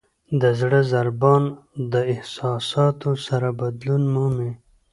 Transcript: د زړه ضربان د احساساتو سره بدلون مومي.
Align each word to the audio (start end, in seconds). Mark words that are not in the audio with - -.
د 0.41 0.43
زړه 0.59 0.79
ضربان 0.93 1.43
د 1.93 1.93
احساساتو 2.13 3.11
سره 3.27 3.47
بدلون 3.61 4.03
مومي. 4.13 4.51